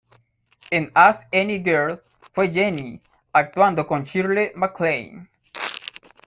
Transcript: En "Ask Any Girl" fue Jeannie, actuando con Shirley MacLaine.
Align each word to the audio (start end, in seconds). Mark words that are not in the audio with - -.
En 0.71 0.91
"Ask 0.95 1.27
Any 1.31 1.59
Girl" 1.63 2.01
fue 2.33 2.49
Jeannie, 2.51 2.99
actuando 3.33 3.85
con 3.85 4.03
Shirley 4.03 4.51
MacLaine. 4.55 5.29